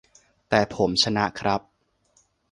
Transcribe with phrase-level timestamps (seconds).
[0.49, 1.61] แต่ผมชนะครับ